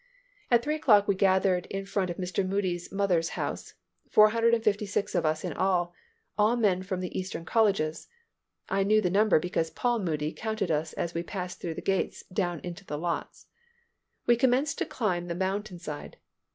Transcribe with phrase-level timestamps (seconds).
[0.49, 2.43] At three o'clock we gathered in front of Mr.
[2.43, 3.75] Moody's mother's house;
[4.09, 5.93] four hundred and fifty six of us in all,
[6.39, 8.07] all men from the eastern colleges.
[8.67, 9.75] (I know the number because Mr.
[9.75, 13.45] Paul Moody counted us as we passed through the gates down into the lots.)
[14.25, 16.17] We commenced to climb the mountainside.